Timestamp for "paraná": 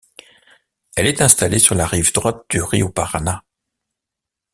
2.89-3.43